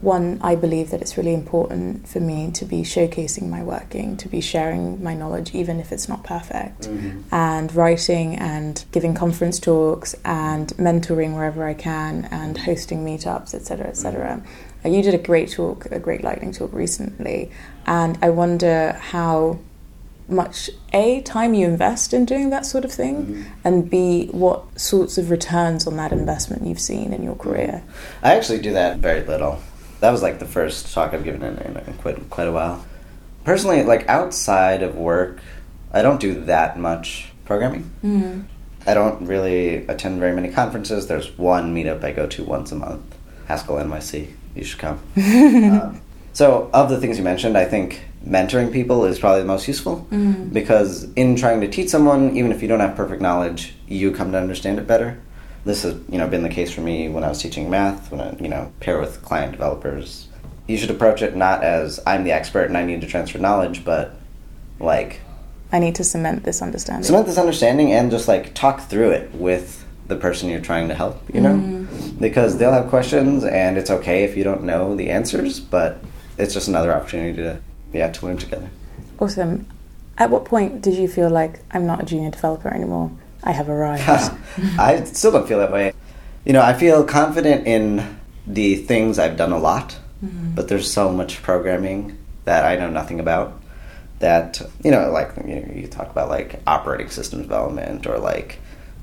one, 0.00 0.38
I 0.42 0.54
believe 0.54 0.90
that 0.90 1.00
it's 1.00 1.16
really 1.16 1.34
important 1.34 2.06
for 2.06 2.20
me 2.20 2.52
to 2.52 2.64
be 2.64 2.82
showcasing 2.82 3.48
my 3.48 3.64
working, 3.64 4.16
to 4.18 4.28
be 4.28 4.40
sharing 4.40 5.02
my 5.02 5.14
knowledge, 5.14 5.54
even 5.54 5.80
if 5.80 5.90
it's 5.90 6.08
not 6.08 6.22
perfect, 6.22 6.82
mm-hmm. 6.82 7.22
and 7.34 7.74
writing 7.74 8.36
and 8.36 8.84
giving 8.92 9.14
conference 9.14 9.58
talks 9.58 10.14
and 10.24 10.68
mentoring 10.76 11.34
wherever 11.34 11.66
I 11.66 11.74
can 11.74 12.26
and 12.30 12.56
hosting 12.58 13.04
meetups, 13.04 13.54
etc., 13.54 13.88
etc. 13.88 14.36
Mm-hmm. 14.36 14.67
You 14.84 15.02
did 15.02 15.14
a 15.14 15.18
great 15.18 15.50
talk, 15.50 15.86
a 15.86 15.98
great 15.98 16.22
lightning 16.22 16.52
talk 16.52 16.72
recently, 16.72 17.50
and 17.86 18.18
I 18.22 18.30
wonder 18.30 18.92
how 18.92 19.58
much 20.28 20.70
a 20.92 21.22
time 21.22 21.54
you 21.54 21.66
invest 21.66 22.12
in 22.12 22.24
doing 22.24 22.50
that 22.50 22.66
sort 22.66 22.84
of 22.84 22.92
thing 22.92 23.26
mm-hmm. 23.26 23.42
and 23.64 23.90
b 23.90 24.28
what 24.30 24.78
sorts 24.78 25.16
of 25.16 25.30
returns 25.30 25.86
on 25.86 25.96
that 25.96 26.12
investment 26.12 26.66
you've 26.66 26.80
seen 26.80 27.12
in 27.12 27.22
your 27.22 27.34
career. 27.34 27.82
I 28.22 28.34
actually 28.34 28.60
do 28.60 28.72
that 28.72 28.98
very 28.98 29.24
little. 29.24 29.60
That 30.00 30.10
was 30.10 30.22
like 30.22 30.38
the 30.38 30.46
first 30.46 30.92
talk 30.92 31.14
i've 31.14 31.24
given 31.24 31.42
in, 31.42 31.56
in 31.58 31.94
quite, 31.94 32.28
quite 32.30 32.46
a 32.46 32.52
while. 32.52 32.84
Personally 33.44 33.82
like 33.82 34.06
outside 34.08 34.82
of 34.82 34.96
work 34.96 35.40
i 35.92 36.02
don't 36.02 36.20
do 36.20 36.44
that 36.44 36.78
much 36.78 37.32
programming. 37.46 37.90
Mm-hmm. 38.04 38.42
i 38.86 38.92
don't 38.92 39.26
really 39.26 39.86
attend 39.86 40.20
very 40.20 40.34
many 40.34 40.50
conferences. 40.50 41.06
There's 41.06 41.36
one 41.38 41.74
meetup 41.74 42.04
i 42.04 42.12
go 42.12 42.26
to 42.26 42.44
once 42.44 42.70
a 42.70 42.76
month 42.76 43.14
haskell 43.48 43.76
nyc 43.76 44.28
you 44.54 44.64
should 44.64 44.78
come. 44.78 45.00
Um, 45.16 46.00
so 46.32 46.70
of 46.72 46.88
the 46.90 47.00
things 47.00 47.18
you 47.18 47.24
mentioned 47.24 47.56
i 47.58 47.64
think 47.64 48.00
mentoring 48.26 48.72
people 48.72 49.04
is 49.04 49.18
probably 49.18 49.40
the 49.40 49.46
most 49.46 49.66
useful 49.68 50.06
mm-hmm. 50.10 50.48
because 50.48 51.10
in 51.14 51.36
trying 51.36 51.60
to 51.60 51.68
teach 51.68 51.88
someone 51.88 52.36
even 52.36 52.52
if 52.52 52.62
you 52.62 52.68
don't 52.68 52.80
have 52.80 52.96
perfect 52.96 53.22
knowledge 53.22 53.74
you 53.86 54.12
come 54.12 54.32
to 54.32 54.38
understand 54.38 54.78
it 54.78 54.86
better. 54.86 55.18
This 55.64 55.82
has 55.82 55.94
you 56.08 56.18
know 56.18 56.28
been 56.28 56.42
the 56.42 56.48
case 56.48 56.70
for 56.70 56.80
me 56.80 57.08
when 57.08 57.24
i 57.24 57.28
was 57.28 57.40
teaching 57.40 57.68
math 57.70 58.10
when 58.10 58.20
i 58.20 58.36
you 58.38 58.48
know 58.48 58.72
pair 58.80 58.98
with 59.00 59.22
client 59.22 59.52
developers. 59.52 60.28
You 60.66 60.76
should 60.76 60.90
approach 60.90 61.22
it 61.22 61.36
not 61.36 61.62
as 61.62 62.00
i'm 62.06 62.24
the 62.24 62.32
expert 62.32 62.64
and 62.64 62.76
i 62.76 62.84
need 62.84 63.00
to 63.00 63.06
transfer 63.06 63.38
knowledge 63.38 63.84
but 63.84 64.14
like 64.78 65.20
i 65.72 65.78
need 65.78 65.94
to 65.96 66.04
cement 66.04 66.44
this 66.44 66.62
understanding. 66.62 67.04
cement 67.04 67.26
this 67.26 67.38
understanding 67.38 67.92
and 67.92 68.10
just 68.10 68.28
like 68.28 68.54
talk 68.54 68.80
through 68.82 69.10
it 69.10 69.34
with 69.34 69.84
the 70.06 70.16
person 70.16 70.48
you're 70.48 70.60
trying 70.60 70.88
to 70.88 70.94
help 70.94 71.22
you 71.32 71.40
know? 71.40 71.54
Mm-hmm. 71.54 71.87
Because 72.18 72.58
they'll 72.58 72.72
have 72.72 72.88
questions 72.88 73.44
and 73.44 73.78
it's 73.78 73.90
okay 73.90 74.24
if 74.24 74.36
you 74.36 74.44
don't 74.44 74.62
know 74.62 74.94
the 74.96 75.10
answers 75.10 75.60
but 75.60 76.02
it's 76.38 76.54
just 76.54 76.68
another 76.68 76.92
opportunity 76.92 77.36
to 77.36 77.60
yeah, 77.92 78.10
to 78.10 78.26
learn 78.26 78.36
together. 78.36 78.70
Awesome. 79.18 79.66
At 80.16 80.30
what 80.30 80.44
point 80.44 80.82
did 80.82 80.94
you 80.94 81.08
feel 81.08 81.30
like 81.30 81.60
I'm 81.70 81.86
not 81.86 82.02
a 82.02 82.06
junior 82.06 82.30
developer 82.30 82.68
anymore? 82.68 83.10
I 83.42 83.52
have 83.52 83.68
arrived. 83.68 84.02
I 84.78 85.04
still 85.04 85.32
don't 85.32 85.46
feel 85.46 85.58
that 85.58 85.72
way. 85.72 85.92
you 86.44 86.52
know, 86.52 86.62
I 86.62 86.74
feel 86.74 87.04
confident 87.04 87.66
in 87.66 88.18
the 88.46 88.76
things 88.76 89.18
I've 89.18 89.36
done 89.36 89.52
a 89.52 89.58
lot, 89.58 89.96
mm-hmm. 90.24 90.54
but 90.54 90.68
there's 90.68 90.90
so 90.90 91.12
much 91.12 91.42
programming 91.42 92.18
that 92.44 92.64
I 92.64 92.76
know 92.76 92.90
nothing 92.90 93.20
about. 93.20 93.60
That 94.18 94.60
you 94.82 94.90
know, 94.90 95.10
like 95.10 95.32
you, 95.46 95.60
know, 95.60 95.72
you 95.72 95.86
talk 95.86 96.10
about 96.10 96.28
like 96.28 96.60
operating 96.66 97.08
system 97.08 97.42
development 97.42 98.06
or 98.06 98.18
like 98.18 98.58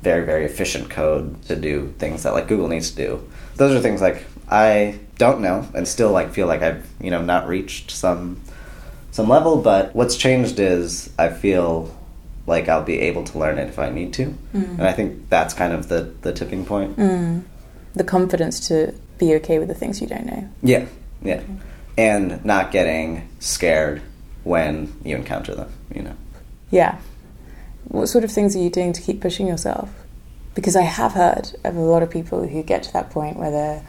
very 0.06 0.24
very 0.24 0.46
efficient 0.46 0.90
code 0.90 1.42
to 1.48 1.56
do 1.56 1.94
things 1.98 2.24
that 2.24 2.34
like 2.34 2.48
Google 2.48 2.68
needs 2.68 2.92
to 2.92 2.96
do. 2.96 3.30
Those 3.56 3.76
are 3.76 3.82
things 3.82 4.02
like 4.02 4.24
I 4.50 5.00
don't 5.18 5.42
know 5.42 5.68
and 5.74 5.88
still 5.88 6.12
like 6.12 6.32
feel 6.32 6.48
like 6.48 6.62
I've 6.62 6.88
you 7.02 7.10
know 7.10 7.22
not 7.22 7.48
reached 7.48 7.90
some 7.92 8.40
some 9.12 9.28
level. 9.28 9.62
But 9.62 9.96
what's 9.96 10.16
changed 10.16 10.60
is 10.60 11.10
I 11.18 11.30
feel 11.30 11.94
like 12.46 12.70
I'll 12.70 12.84
be 12.84 13.00
able 13.00 13.24
to 13.24 13.40
learn 13.40 13.58
it 13.58 13.68
if 13.68 13.80
I 13.80 13.90
need 13.90 14.14
to, 14.14 14.26
mm. 14.54 14.70
and 14.78 14.84
I 14.84 14.94
think 14.94 15.30
that's 15.30 15.54
kind 15.56 15.74
of 15.74 15.88
the 15.90 16.14
the 16.22 16.32
tipping 16.32 16.66
point. 16.66 16.98
Mm. 16.98 17.44
The 17.96 18.04
confidence 18.04 18.68
to 18.68 18.94
be 19.18 19.34
okay 19.36 19.58
with 19.58 19.70
the 19.70 19.74
things 19.74 20.02
you 20.02 20.08
don't 20.08 20.28
know. 20.28 20.48
Yeah, 20.62 20.86
yeah, 21.24 21.42
and 21.98 22.46
not 22.46 22.72
getting 22.72 23.28
scared 23.40 24.04
when 24.44 24.94
you 25.04 25.16
encounter 25.16 25.56
them. 25.56 25.72
You 25.94 26.04
know. 26.04 26.16
Yeah. 26.70 27.00
What 27.96 28.10
sort 28.10 28.26
of 28.26 28.32
things 28.32 28.56
are 28.58 28.60
you 28.60 28.70
doing 28.70 28.92
to 28.94 29.02
keep 29.02 29.22
pushing 29.22 29.48
yourself? 29.48 29.90
Because 30.54 30.76
I 30.76 30.82
have 30.82 31.14
heard 31.14 31.56
of 31.64 31.76
a 31.78 31.80
lot 31.80 32.04
of 32.04 32.10
people 32.10 32.46
who 32.46 32.62
get 32.62 32.84
to 32.84 32.94
that 32.94 33.10
point 33.10 33.38
where 33.38 33.52
they're, 33.52 33.82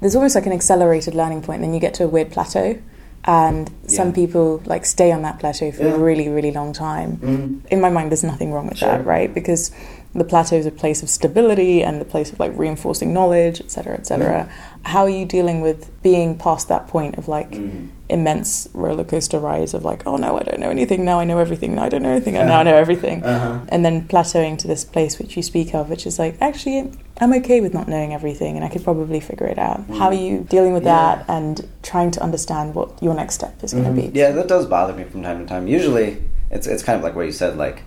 there's 0.00 0.14
almost 0.14 0.36
like 0.36 0.46
an 0.46 0.52
accelerated 0.52 1.14
learning 1.14 1.42
point, 1.42 1.60
then 1.62 1.74
you 1.74 1.80
get 1.80 1.94
to 1.94 2.04
a 2.04 2.08
weird 2.08 2.30
plateau. 2.30 2.78
And 3.24 3.68
some 3.88 4.12
people 4.12 4.62
like 4.64 4.86
stay 4.86 5.10
on 5.10 5.22
that 5.22 5.40
plateau 5.40 5.72
for 5.72 5.82
Yeah. 5.82 5.94
a 5.94 5.98
really, 5.98 6.28
really 6.28 6.52
long 6.52 6.72
time. 6.72 7.16
Mhm. 7.16 7.66
In 7.72 7.80
my 7.80 7.90
mind, 7.90 8.10
there's 8.12 8.22
nothing 8.24 8.52
wrong 8.52 8.68
with 8.68 8.78
Sure. 8.78 8.88
that, 8.90 9.04
right? 9.04 9.32
Because 9.34 9.72
the 10.14 10.24
plateau 10.24 10.56
is 10.56 10.64
a 10.66 10.70
place 10.70 11.02
of 11.02 11.10
stability 11.10 11.82
and 11.82 12.00
the 12.00 12.04
place 12.04 12.32
of 12.32 12.38
like 12.40 12.52
reinforcing 12.56 13.12
knowledge, 13.12 13.60
et 13.60 13.70
cetera, 13.72 13.94
et 13.94 14.06
cetera. 14.06 14.48
How 14.84 15.02
are 15.02 15.10
you 15.10 15.26
dealing 15.26 15.60
with 15.60 15.90
being 16.02 16.38
past 16.38 16.68
that 16.68 16.86
point 16.88 17.18
of 17.18 17.28
like 17.28 17.50
Mm. 17.50 17.88
immense 18.08 18.68
roller 18.72 19.04
coaster 19.04 19.38
rides 19.38 19.74
of 19.74 19.84
like, 19.84 20.06
oh 20.06 20.16
no, 20.16 20.38
I 20.38 20.42
don't 20.42 20.60
know 20.60 20.70
anything, 20.70 21.04
now 21.04 21.20
I 21.20 21.24
know 21.24 21.38
everything, 21.38 21.74
now 21.74 21.82
I 21.84 21.88
don't 21.90 22.02
know 22.02 22.10
anything, 22.12 22.36
and 22.36 22.48
now 22.48 22.60
I 22.60 22.62
know 22.62 22.74
everything. 22.74 23.22
Uh-huh. 23.22 23.58
And 23.68 23.84
then 23.84 24.08
plateauing 24.08 24.56
to 24.58 24.66
this 24.66 24.84
place 24.84 25.18
which 25.18 25.36
you 25.36 25.42
speak 25.42 25.74
of, 25.74 25.90
which 25.90 26.06
is 26.06 26.18
like, 26.18 26.36
actually, 26.40 26.90
I'm 27.20 27.32
okay 27.34 27.60
with 27.60 27.74
not 27.74 27.86
knowing 27.88 28.14
everything 28.14 28.56
and 28.56 28.64
I 28.64 28.68
could 28.70 28.82
probably 28.84 29.20
figure 29.20 29.46
it 29.46 29.58
out. 29.58 29.84
How 29.98 30.06
are 30.06 30.14
you 30.14 30.46
dealing 30.48 30.72
with 30.72 30.84
Yeah. 30.84 31.16
that 31.16 31.24
and 31.28 31.68
trying 31.82 32.10
to 32.12 32.22
understand 32.22 32.74
what 32.74 32.90
your 33.02 33.14
next 33.14 33.34
step 33.34 33.62
is 33.62 33.72
going 33.74 33.84
to 33.84 33.90
be? 34.00 34.10
Yeah, 34.18 34.30
that 34.30 34.48
does 34.48 34.64
bother 34.66 34.94
me 34.94 35.04
from 35.04 35.22
time 35.22 35.38
to 35.40 35.46
time. 35.46 35.66
Usually, 35.66 36.16
it's 36.50 36.66
it's 36.66 36.82
kind 36.82 36.96
of 36.96 37.04
like 37.04 37.14
what 37.14 37.26
you 37.26 37.32
said, 37.32 37.58
like 37.58 37.82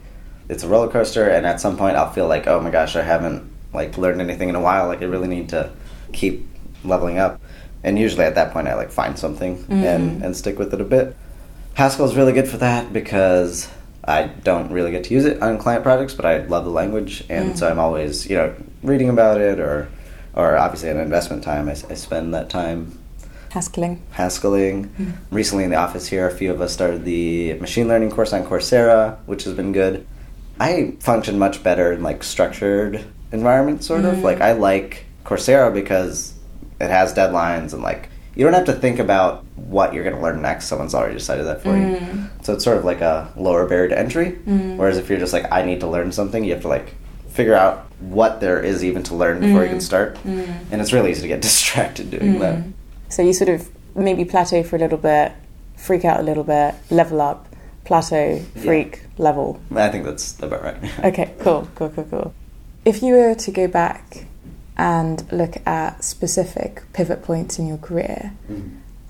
it's 0.49 0.63
a 0.63 0.67
roller 0.67 0.89
coaster, 0.89 1.27
and 1.29 1.47
at 1.47 1.59
some 1.61 1.77
point, 1.77 1.95
I'll 1.95 2.11
feel 2.11 2.27
like, 2.27 2.45
oh 2.45 2.59
my 2.59 2.69
gosh, 2.69 2.95
I 2.95 3.01
haven't 3.01 3.49
like 3.73 3.97
learned 3.97 4.21
anything 4.21 4.49
in 4.49 4.55
a 4.55 4.61
while. 4.61 4.87
Like 4.87 5.01
I 5.01 5.05
really 5.05 5.29
need 5.29 5.49
to 5.49 5.71
keep 6.11 6.45
leveling 6.83 7.17
up. 7.17 7.41
And 7.83 7.97
usually, 7.97 8.25
at 8.25 8.35
that 8.35 8.53
point, 8.53 8.67
I 8.67 8.75
like 8.75 8.91
find 8.91 9.17
something 9.17 9.57
mm-hmm. 9.57 9.73
and 9.73 10.23
and 10.23 10.35
stick 10.35 10.59
with 10.59 10.73
it 10.73 10.81
a 10.81 10.85
bit. 10.85 11.15
Haskell 11.73 12.05
is 12.05 12.15
really 12.15 12.33
good 12.33 12.47
for 12.47 12.57
that 12.57 12.93
because 12.93 13.69
I 14.03 14.23
don't 14.23 14.71
really 14.71 14.91
get 14.91 15.05
to 15.05 15.13
use 15.13 15.25
it 15.25 15.41
on 15.41 15.57
client 15.57 15.83
projects, 15.83 16.13
but 16.13 16.25
I 16.25 16.39
love 16.39 16.65
the 16.65 16.71
language, 16.71 17.23
and 17.29 17.57
so 17.57 17.65
mm-hmm. 17.65 17.73
I'm 17.73 17.79
always 17.79 18.29
you 18.29 18.35
know 18.35 18.53
reading 18.83 19.09
about 19.09 19.41
it 19.41 19.59
or 19.59 19.89
or 20.33 20.57
obviously 20.57 20.89
at 20.89 20.95
investment 20.97 21.43
time, 21.43 21.67
I, 21.67 21.71
I 21.71 21.95
spend 21.95 22.33
that 22.33 22.49
time 22.49 22.97
Haskelling. 23.51 23.99
Haskelling. 24.13 24.87
Mm-hmm. 24.87 25.35
Recently 25.35 25.65
in 25.65 25.71
the 25.71 25.75
office 25.75 26.07
here, 26.07 26.25
a 26.25 26.31
few 26.31 26.51
of 26.51 26.61
us 26.61 26.71
started 26.71 27.03
the 27.03 27.53
machine 27.55 27.89
learning 27.89 28.11
course 28.11 28.31
on 28.31 28.45
Coursera, 28.45 29.17
which 29.25 29.43
has 29.43 29.53
been 29.53 29.73
good. 29.73 30.07
I 30.57 30.95
function 31.01 31.37
much 31.37 31.61
better 31.61 31.91
in 31.91 32.01
like 32.01 32.23
structured 32.23 33.03
environments, 33.31 33.87
sort 33.87 34.05
of. 34.05 34.19
Like 34.19 34.39
I 34.39 34.53
like 34.53 35.05
Coursera 35.25 35.73
because 35.73 36.33
it 36.81 36.89
has 36.89 37.13
deadlines 37.13 37.73
and 37.73 37.81
like 37.81 38.09
you 38.35 38.45
don't 38.45 38.53
have 38.53 38.65
to 38.65 38.73
think 38.73 38.99
about 38.99 39.43
what 39.55 39.93
you're 39.93 40.03
going 40.03 40.15
to 40.15 40.21
learn 40.21 40.41
next. 40.41 40.65
Someone's 40.65 40.95
already 40.95 41.15
decided 41.15 41.45
that 41.47 41.61
for 41.61 41.75
you. 41.75 41.97
Mm. 41.97 42.45
So 42.45 42.53
it's 42.53 42.63
sort 42.63 42.77
of 42.77 42.85
like 42.85 43.01
a 43.01 43.31
lower 43.35 43.67
barrier 43.67 43.89
to 43.89 43.99
entry. 43.99 44.39
Mm. 44.45 44.77
Whereas 44.77 44.97
if 44.97 45.09
you're 45.09 45.19
just 45.19 45.33
like, 45.33 45.51
I 45.51 45.63
need 45.63 45.81
to 45.81 45.87
learn 45.87 46.11
something, 46.11 46.43
you 46.43 46.53
have 46.53 46.61
to 46.61 46.69
like 46.69 46.95
figure 47.29 47.55
out 47.55 47.91
what 47.99 48.39
there 48.39 48.61
is 48.61 48.83
even 48.83 49.03
to 49.03 49.15
learn 49.15 49.41
before 49.41 49.63
you 49.63 49.69
can 49.69 49.79
mm. 49.79 49.81
start. 49.81 50.17
And 50.25 50.81
it's 50.81 50.93
really 50.93 51.11
easy 51.11 51.23
to 51.23 51.27
get 51.27 51.41
distracted 51.49 52.09
doing 52.09 52.39
that. 52.39 52.63
So 53.09 53.21
you 53.21 53.33
sort 53.33 53.49
of 53.49 53.69
maybe 53.95 54.23
plateau 54.23 54.63
for 54.63 54.77
a 54.77 54.79
little 54.79 54.97
bit, 54.97 55.33
freak 55.75 56.05
out 56.05 56.19
a 56.19 56.23
little 56.23 56.45
bit, 56.45 56.75
level 56.89 57.19
up, 57.19 57.47
plateau, 57.83 58.39
freak, 58.61 59.01
level. 59.17 59.59
I 59.75 59.89
think 59.89 60.05
that's 60.05 60.39
about 60.39 60.63
right. 60.63 60.77
Okay, 61.03 61.33
cool, 61.39 61.67
cool, 61.75 61.89
cool, 61.89 62.07
cool. 62.09 62.33
If 62.85 63.03
you 63.03 63.13
were 63.13 63.35
to 63.35 63.51
go 63.51 63.67
back 63.67 64.25
and 64.81 65.31
look 65.31 65.55
at 65.67 66.03
specific 66.03 66.81
pivot 66.93 67.21
points 67.23 67.59
in 67.59 67.67
your 67.67 67.77
career, 67.77 68.33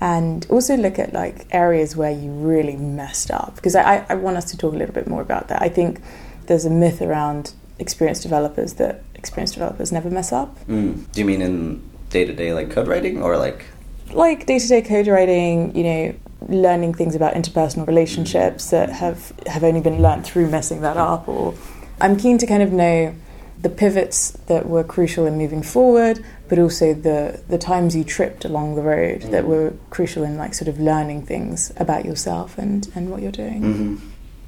and 0.00 0.46
also 0.50 0.76
look 0.76 0.98
at 0.98 1.12
like 1.14 1.46
areas 1.50 1.96
where 1.96 2.10
you 2.10 2.30
really 2.30 2.76
messed 2.76 3.30
up, 3.30 3.54
because 3.56 3.74
I, 3.74 3.82
I- 3.96 4.06
I 4.10 4.14
want 4.16 4.36
us 4.36 4.44
to 4.52 4.56
talk 4.56 4.74
a 4.74 4.76
little 4.76 4.94
bit 4.94 5.06
more 5.06 5.22
about 5.22 5.48
that. 5.48 5.62
I 5.62 5.70
think 5.70 6.00
there's 6.46 6.66
a 6.66 6.70
myth 6.70 7.00
around 7.00 7.54
experienced 7.78 8.22
developers 8.22 8.74
that 8.74 9.02
experienced 9.14 9.54
developers 9.54 9.90
never 9.92 10.10
mess 10.10 10.30
up. 10.32 10.50
Mm. 10.66 11.10
Do 11.12 11.20
you 11.20 11.24
mean 11.24 11.40
in 11.40 11.82
day 12.10 12.24
to 12.26 12.34
day 12.34 12.52
like 12.52 12.70
code 12.70 12.88
writing 12.88 13.22
or 13.22 13.36
like? 13.38 13.64
like 14.12 14.44
day 14.46 14.58
to 14.58 14.68
day 14.68 14.82
code 14.82 15.06
writing, 15.06 15.74
you 15.74 15.84
know, 15.84 16.14
learning 16.48 16.92
things 16.94 17.14
about 17.14 17.32
interpersonal 17.34 17.86
relationships 17.86 18.68
that 18.70 18.90
have 18.90 19.32
have 19.46 19.64
only 19.64 19.80
been 19.80 20.02
learned 20.02 20.24
through 20.26 20.50
messing 20.50 20.80
that 20.82 20.96
up. 20.98 21.26
Or 21.28 21.54
I'm 22.00 22.16
keen 22.18 22.36
to 22.38 22.46
kind 22.46 22.62
of 22.62 22.72
know 22.72 23.14
the 23.62 23.70
pivots 23.70 24.32
that 24.48 24.68
were 24.68 24.84
crucial 24.84 25.24
in 25.24 25.38
moving 25.38 25.62
forward, 25.62 26.24
but 26.48 26.58
also 26.58 26.92
the 26.92 27.42
the 27.48 27.58
times 27.58 27.96
you 27.96 28.04
tripped 28.04 28.44
along 28.44 28.74
the 28.74 28.82
road 28.82 29.22
that 29.22 29.44
mm-hmm. 29.44 29.48
were 29.48 29.74
crucial 29.90 30.24
in 30.24 30.36
like 30.36 30.52
sort 30.52 30.68
of 30.68 30.78
learning 30.80 31.24
things 31.24 31.72
about 31.76 32.04
yourself 32.04 32.58
and 32.58 32.90
and 32.94 33.10
what 33.10 33.22
you're 33.22 33.32
doing. 33.32 33.62
hmm 33.62 33.96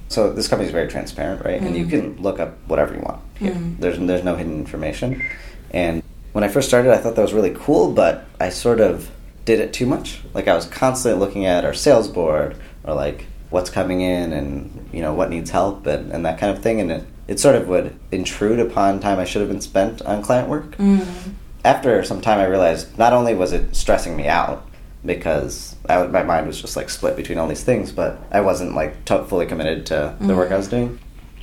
So 0.08 0.32
this 0.32 0.48
company 0.48 0.66
is 0.66 0.72
very 0.72 0.88
transparent, 0.88 1.44
right? 1.44 1.60
And 1.60 1.76
you 1.76 1.86
mm. 1.86 1.90
can 1.90 2.22
look 2.22 2.38
up 2.38 2.58
whatever 2.66 2.94
you 2.94 3.00
want. 3.00 3.20
Here. 3.38 3.52
Mm-hmm. 3.52 3.80
There's 3.80 3.98
there's 3.98 4.24
no 4.24 4.36
hidden 4.36 4.58
information. 4.58 5.22
And 5.70 6.02
when 6.32 6.44
I 6.44 6.48
first 6.48 6.68
started, 6.68 6.92
I 6.92 6.98
thought 6.98 7.14
that 7.16 7.22
was 7.22 7.32
really 7.32 7.54
cool, 7.54 7.92
but 7.92 8.26
I 8.40 8.50
sort 8.50 8.80
of 8.80 9.10
did 9.44 9.60
it 9.60 9.72
too 9.72 9.86
much. 9.86 10.20
Like 10.34 10.48
I 10.48 10.54
was 10.54 10.66
constantly 10.66 11.18
looking 11.18 11.46
at 11.46 11.64
our 11.64 11.74
sales 11.74 12.08
board 12.08 12.56
or 12.84 12.94
like 12.94 13.26
what's 13.50 13.70
coming 13.70 14.00
in 14.00 14.32
and 14.32 14.88
you 14.92 15.00
know 15.00 15.14
what 15.14 15.30
needs 15.30 15.50
help 15.50 15.86
and, 15.86 16.10
and 16.12 16.26
that 16.26 16.38
kind 16.40 16.56
of 16.56 16.62
thing 16.62 16.80
and 16.80 16.90
it, 16.90 17.04
it 17.26 17.40
sort 17.40 17.56
of 17.56 17.68
would 17.68 17.98
intrude 18.10 18.60
upon 18.60 19.00
time 19.00 19.18
I 19.18 19.24
should 19.24 19.40
have 19.40 19.50
been 19.50 19.60
spent 19.60 20.02
on 20.02 20.22
client 20.22 20.48
work. 20.48 20.76
Mm-hmm. 20.76 21.30
After 21.64 22.02
some 22.04 22.20
time 22.20 22.38
I 22.38 22.46
realized 22.46 22.98
not 22.98 23.12
only 23.12 23.34
was 23.34 23.52
it 23.52 23.74
stressing 23.74 24.16
me 24.16 24.28
out 24.28 24.68
because 25.04 25.76
I, 25.88 26.06
my 26.06 26.22
mind 26.22 26.46
was 26.46 26.60
just 26.60 26.76
like 26.76 26.90
split 26.90 27.16
between 27.16 27.38
all 27.38 27.48
these 27.48 27.64
things, 27.64 27.92
but 27.92 28.18
I 28.30 28.40
wasn't 28.40 28.74
like 28.74 29.04
to- 29.06 29.24
fully 29.24 29.46
committed 29.46 29.86
to 29.86 30.16
the 30.20 30.34
work 30.34 30.50
I 30.50 30.56
was 30.56 30.68
mm-hmm. 30.68 30.86
doing. 30.86 30.98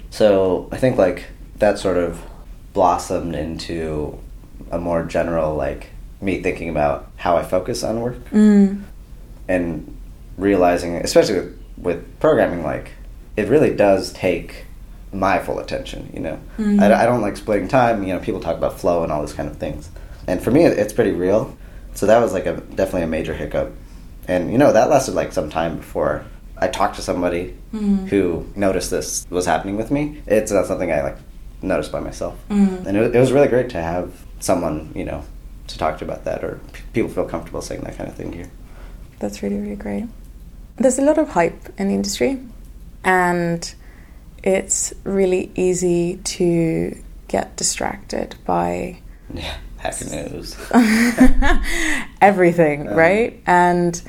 So 0.10 0.70
I 0.72 0.78
think 0.78 0.98
like 0.98 1.26
that 1.58 1.80
sort 1.80 1.98
of 1.98 2.22
blossomed 2.74 3.36
into 3.36 4.20
a 4.72 4.80
more 4.80 5.04
general 5.04 5.56
like 5.56 5.90
me 6.22 6.42
thinking 6.42 6.70
about 6.70 7.10
how 7.18 7.38
I 7.38 7.44
focus 7.44 7.84
on 7.84 8.02
work 8.02 8.24
mm. 8.30 8.84
and 9.48 9.98
realizing, 10.38 10.96
especially 10.98 11.36
with, 11.36 11.64
with 11.78 12.20
programming, 12.20 12.64
like 12.64 12.92
it 13.36 13.48
really 13.48 13.76
does 13.76 14.14
take 14.14 14.66
my 15.14 15.40
full 15.40 15.60
attention. 15.60 16.10
You 16.14 16.22
know, 16.22 16.40
mm-hmm. 16.58 16.80
I, 16.80 17.04
I 17.04 17.06
don't 17.06 17.22
like 17.22 17.38
splitting 17.38 17.68
time. 17.68 18.04
You 18.04 18.14
know, 18.14 18.20
people 18.20 18.40
talk 18.40 18.58
about 18.58 18.80
flow 18.80 19.04
and 19.04 19.12
all 19.12 19.22
these 19.22 19.34
kind 19.34 19.50
of 19.50 19.58
things, 19.58 19.90
and 20.28 20.42
for 20.42 20.52
me, 20.52 20.66
it, 20.66 20.78
it's 20.78 20.94
pretty 20.94 21.12
real. 21.12 21.56
So 21.94 22.06
that 22.06 22.20
was 22.20 22.34
like 22.34 22.46
a 22.46 22.58
definitely 22.58 23.04
a 23.04 23.08
major 23.08 23.34
hiccup, 23.34 23.74
and 24.28 24.52
you 24.52 24.58
know 24.58 24.72
that 24.74 24.90
lasted 24.90 25.14
like 25.14 25.34
some 25.34 25.50
time 25.50 25.78
before 25.78 26.26
I 26.58 26.68
talked 26.68 26.96
to 26.96 27.02
somebody 27.02 27.58
mm-hmm. 27.74 28.06
who 28.08 28.48
noticed 28.56 28.92
this 28.92 29.26
was 29.30 29.46
happening 29.46 29.78
with 29.78 29.92
me. 29.92 30.22
It's 30.28 30.52
not 30.52 30.68
something 30.68 30.92
I 30.92 31.02
like 31.02 31.18
noticed 31.62 31.92
by 31.92 32.00
myself, 32.00 32.38
mm-hmm. 32.50 32.88
and 32.88 32.98
it, 32.98 33.00
was- 33.02 33.16
it 33.16 33.20
was 33.20 33.32
really 33.32 33.48
great 33.48 33.70
to 33.72 33.82
have 33.82 34.26
someone 34.40 34.92
you 34.96 35.06
know 35.06 35.24
to 35.68 35.78
talk 35.78 35.98
to 36.00 36.06
about 36.06 36.24
that, 36.26 36.44
or 36.44 36.60
p- 36.74 36.82
people 36.94 37.10
feel 37.10 37.26
comfortable 37.26 37.62
saying 37.62 37.82
that 37.82 37.98
kind 37.98 38.10
of 38.10 38.16
thing 38.16 38.32
here. 38.34 38.50
That's 39.20 39.44
really, 39.44 39.58
really 39.58 39.76
great. 39.76 40.06
There's 40.78 40.98
a 40.98 41.04
lot 41.04 41.18
of 41.18 41.30
hype 41.30 41.70
in 41.78 41.90
the 41.90 41.94
industry, 41.94 42.40
and 43.04 43.74
it's 44.44 44.94
really 45.04 45.52
easy 45.56 46.18
to 46.24 46.98
get 47.28 47.56
distracted 47.58 48.36
by 48.46 49.00
Yeah, 49.34 49.56
News. 50.12 50.56
everything, 52.22 52.88
Um, 52.90 52.96
right? 52.96 53.42
And 53.48 54.02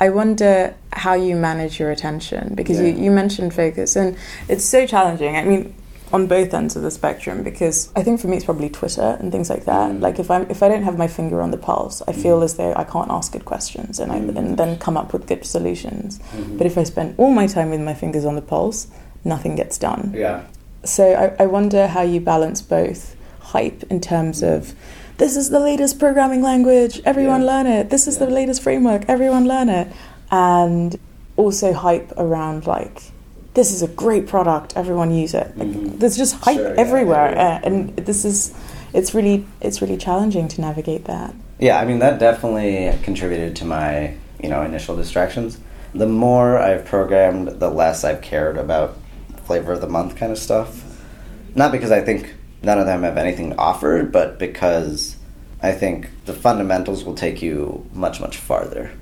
I 0.00 0.10
wonder 0.10 0.74
how 0.92 1.14
you 1.14 1.36
manage 1.36 1.78
your 1.80 1.90
attention 1.90 2.54
because 2.54 2.78
you, 2.80 2.86
Yeah. 2.88 3.02
you 3.04 3.10
mentioned 3.10 3.54
focus, 3.54 3.96
and 3.96 4.16
it's 4.48 4.64
so 4.64 4.86
challenging. 4.86 5.36
I 5.36 5.44
mean, 5.44 5.74
on 6.12 6.26
both 6.28 6.54
ends 6.54 6.76
of 6.76 6.82
the 6.82 6.90
spectrum, 6.90 7.42
because 7.42 7.90
I 7.96 8.02
think 8.02 8.20
for 8.20 8.28
me 8.28 8.36
it's 8.36 8.44
probably 8.44 8.68
Twitter 8.68 9.16
and 9.18 9.32
things 9.32 9.50
like 9.50 9.64
that. 9.64 9.90
Mm. 9.90 10.00
Like 10.00 10.18
if 10.20 10.30
I'm 10.30 10.48
if 10.50 10.62
I 10.62 10.68
don't 10.68 10.84
have 10.84 10.96
my 10.96 11.08
finger 11.08 11.40
on 11.42 11.50
the 11.50 11.56
pulse, 11.56 12.00
I 12.06 12.12
feel 12.12 12.42
as 12.42 12.54
though 12.54 12.72
I 12.76 12.84
can't 12.84 13.10
ask 13.10 13.32
good 13.32 13.44
questions 13.44 13.98
and 13.98 14.12
I 14.12 14.18
Mm. 14.20 14.36
and 14.36 14.56
then 14.56 14.78
come 14.78 14.96
up 14.96 15.12
with 15.12 15.26
good 15.26 15.44
solutions. 15.44 16.20
Mhm. 16.36 16.58
But 16.58 16.66
if 16.66 16.78
I 16.78 16.84
spend 16.84 17.14
all 17.18 17.30
my 17.32 17.46
time 17.48 17.70
with 17.70 17.80
my 17.80 17.94
fingers 17.94 18.24
on 18.24 18.36
the 18.36 18.42
pulse, 18.42 18.86
nothing 19.26 19.56
gets 19.56 19.76
done. 19.78 20.12
Yeah. 20.14 20.42
So 20.84 21.04
I, 21.38 21.42
I 21.42 21.46
wonder 21.46 21.86
how 21.88 22.02
you 22.02 22.20
balance 22.20 22.62
both 22.62 23.16
hype 23.40 23.82
in 23.90 24.00
terms 24.00 24.42
of 24.42 24.74
this 25.18 25.36
is 25.36 25.50
the 25.50 25.60
latest 25.60 25.98
programming 25.98 26.42
language, 26.42 27.00
everyone 27.04 27.40
Yeah. 27.42 27.46
learn 27.52 27.66
it. 27.66 27.90
This 27.90 28.06
is 28.06 28.18
the 28.18 28.26
latest 28.26 28.62
framework, 28.62 29.04
everyone 29.08 29.46
learn 29.48 29.68
it. 29.68 29.88
And 30.30 30.98
also 31.36 31.72
hype 31.72 32.12
around 32.16 32.66
like, 32.66 33.02
this 33.54 33.72
is 33.72 33.82
a 33.82 33.88
great 33.88 34.26
product, 34.26 34.74
everyone 34.76 35.10
use 35.12 35.34
it. 35.34 35.56
Like, 35.56 35.68
Mhm. 35.68 35.98
There's 35.98 36.16
just 36.16 36.34
hype 36.44 36.56
Sure, 36.56 36.74
yeah, 36.74 36.80
everywhere, 36.80 37.38
uh, 37.38 37.60
and 37.64 37.96
this 37.96 38.24
is 38.24 38.52
it's 38.92 39.14
really 39.14 39.44
it's 39.60 39.82
really 39.82 39.96
challenging 39.96 40.48
to 40.48 40.60
navigate 40.60 41.04
that. 41.06 41.34
Yeah, 41.58 41.78
I 41.80 41.84
mean 41.84 41.98
that 42.00 42.18
definitely 42.18 42.92
contributed 43.02 43.56
to 43.56 43.64
my 43.64 44.12
you 44.42 44.48
know 44.50 44.62
initial 44.62 44.94
distractions. 44.96 45.58
The 45.94 46.06
more 46.06 46.58
I've 46.58 46.84
programmed, 46.84 47.48
the 47.60 47.70
less 47.70 48.04
I've 48.04 48.20
cared 48.20 48.56
about 48.58 48.96
flavor 49.46 49.72
of 49.72 49.80
the 49.80 49.88
month 49.88 50.16
kind 50.16 50.32
of 50.32 50.38
stuff. 50.38 50.82
Not 51.54 51.72
because 51.72 51.90
I 51.90 52.00
think 52.00 52.34
none 52.62 52.78
of 52.78 52.86
them 52.86 53.02
have 53.02 53.16
anything 53.16 53.50
to 53.50 53.56
offer, 53.56 54.02
but 54.02 54.38
because 54.38 55.16
I 55.62 55.72
think 55.72 56.08
the 56.26 56.34
fundamentals 56.34 57.04
will 57.04 57.14
take 57.14 57.40
you 57.40 57.88
much 57.92 58.20
much 58.20 58.36
farther 58.36 58.92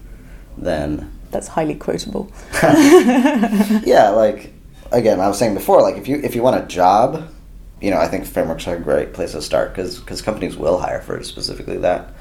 than 0.57 1.11
That's 1.31 1.49
highly 1.49 1.75
quotable. 1.75 2.31
yeah, 2.63 4.11
like 4.15 4.53
again, 4.93 5.21
I 5.21 5.29
was 5.29 5.39
saying 5.39 5.55
before, 5.55 5.83
like 5.83 5.97
if 5.97 6.07
you 6.07 6.21
if 6.23 6.35
you 6.35 6.43
want 6.43 6.63
a 6.63 6.67
job, 6.67 7.29
you 7.81 7.91
know, 7.91 7.99
I 7.99 8.07
think 8.07 8.27
frameworks 8.27 8.69
are 8.69 8.77
a 8.77 8.81
great 8.81 9.13
place 9.13 9.33
to 9.33 9.43
start 9.43 9.73
because 9.73 9.99
because 9.99 10.23
companies 10.23 10.57
will 10.57 10.79
hire 10.79 11.01
for 11.01 11.23
specifically 11.25 11.79
that. 11.79 12.13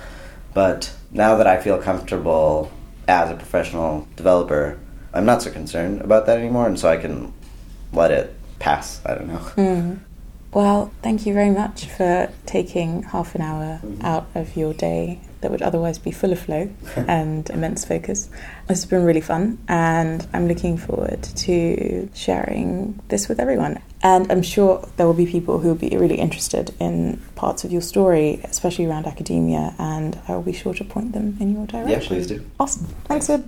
But 0.53 0.93
now 1.11 1.35
that 1.35 1.47
I 1.47 1.61
feel 1.61 1.79
comfortable 1.79 2.71
as 3.07 3.29
a 3.29 3.35
professional 3.35 4.07
developer, 4.15 4.79
I'm 5.13 5.25
not 5.25 5.41
so 5.41 5.51
concerned 5.51 6.01
about 6.01 6.25
that 6.25 6.39
anymore, 6.39 6.67
and 6.67 6.79
so 6.79 6.89
I 6.89 6.97
can 6.97 7.33
let 7.93 8.11
it 8.11 8.33
pass. 8.59 9.01
I 9.05 9.15
don't 9.15 9.27
know. 9.27 9.39
Mm. 9.57 9.99
Well, 10.53 10.91
thank 11.01 11.25
you 11.25 11.33
very 11.33 11.49
much 11.49 11.85
for 11.85 12.29
taking 12.45 13.03
half 13.03 13.33
an 13.33 13.41
hour 13.41 13.79
Mhm. 13.83 14.03
out 14.03 14.27
of 14.35 14.55
your 14.55 14.71
day 14.73 15.19
that 15.41 15.49
would 15.49 15.63
otherwise 15.63 15.97
be 15.97 16.11
full 16.11 16.31
of 16.31 16.37
flow 16.39 16.69
and 17.07 17.49
immense 17.49 17.83
focus. 17.85 18.29
This 18.67 18.81
has 18.83 18.85
been 18.85 19.03
really 19.03 19.19
fun, 19.21 19.57
and 19.67 20.25
I'm 20.31 20.47
looking 20.47 20.77
forward 20.77 21.23
to 21.23 22.07
sharing 22.13 22.99
this 23.09 23.27
with 23.27 23.39
everyone. 23.39 23.79
And 24.03 24.31
I'm 24.31 24.43
sure 24.43 24.87
there 24.97 25.07
will 25.07 25.15
be 25.15 25.25
people 25.25 25.57
who 25.59 25.69
will 25.69 25.75
be 25.89 25.97
really 25.97 26.19
interested 26.19 26.71
in 26.79 27.19
parts 27.35 27.63
of 27.63 27.71
your 27.71 27.81
story, 27.81 28.39
especially 28.43 28.85
around 28.85 29.07
academia, 29.07 29.73
and 29.79 30.19
I 30.27 30.35
will 30.35 30.43
be 30.43 30.53
sure 30.53 30.75
to 30.75 30.83
point 30.83 31.13
them 31.13 31.35
in 31.39 31.53
your 31.55 31.65
direction. 31.65 31.99
Yeah, 32.01 32.07
please 32.07 32.27
do. 32.27 32.45
Awesome. 32.59 32.85
Thanks, 33.05 33.25
Sid. 33.25 33.43